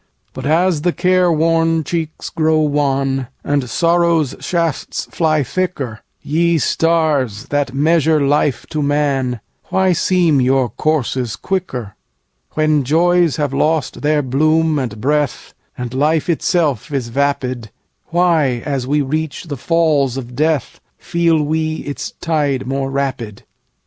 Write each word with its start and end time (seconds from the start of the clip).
But 0.33 0.47
as 0.47 0.81
the 0.81 0.93
care 0.93 1.31
worn 1.31 1.83
cheeks 1.83 2.31
grow 2.31 2.57
wan, 2.61 3.27
And 3.43 3.69
sorrow's 3.69 4.33
shafts 4.39 5.05
fly 5.11 5.43
thicker, 5.43 5.99
Ye 6.23 6.57
Stars, 6.57 7.45
that 7.51 7.75
measure 7.75 8.19
life 8.19 8.65
to 8.71 8.81
man, 8.81 9.41
Why 9.65 9.93
seem 9.93 10.41
your 10.41 10.69
courses 10.69 11.35
quicker? 11.35 11.93
When 12.53 12.83
joys 12.83 13.35
have 13.35 13.53
lost 13.53 14.01
their 14.01 14.23
bloom 14.23 14.79
and 14.79 14.99
breathAnd 14.99 15.93
life 15.93 16.31
itself 16.31 16.91
is 16.91 17.09
vapid, 17.09 17.69
Why, 18.07 18.63
as 18.65 18.87
we 18.87 19.03
reach 19.03 19.43
the 19.43 19.55
Falls 19.55 20.17
of 20.17 20.35
Death, 20.35 20.79
Feel 20.97 21.43
we 21.43 21.75
its 21.83 22.13
tide 22.19 22.65
more 22.65 22.89
rapid? 22.89 23.43